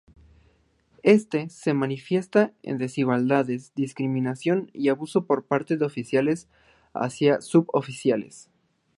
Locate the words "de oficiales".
5.77-6.47